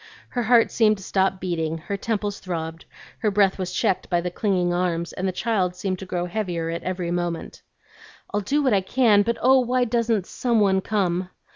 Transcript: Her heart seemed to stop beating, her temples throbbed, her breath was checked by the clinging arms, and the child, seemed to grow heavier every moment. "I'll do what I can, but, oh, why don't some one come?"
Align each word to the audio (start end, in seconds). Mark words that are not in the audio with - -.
Her 0.29 0.41
heart 0.41 0.71
seemed 0.71 0.97
to 0.97 1.03
stop 1.03 1.39
beating, 1.39 1.77
her 1.77 1.95
temples 1.95 2.39
throbbed, 2.39 2.85
her 3.19 3.29
breath 3.29 3.59
was 3.59 3.71
checked 3.71 4.09
by 4.09 4.19
the 4.19 4.31
clinging 4.31 4.73
arms, 4.73 5.13
and 5.13 5.27
the 5.27 5.31
child, 5.31 5.75
seemed 5.75 5.99
to 5.99 6.07
grow 6.07 6.25
heavier 6.25 6.71
every 6.71 7.11
moment. 7.11 7.61
"I'll 8.33 8.41
do 8.41 8.63
what 8.63 8.73
I 8.73 8.81
can, 8.81 9.21
but, 9.21 9.37
oh, 9.43 9.59
why 9.59 9.85
don't 9.85 10.25
some 10.25 10.59
one 10.59 10.81
come?" 10.81 11.29